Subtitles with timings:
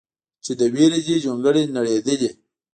[0.43, 2.29] چې له ویرې دې جونګړې نړېدلې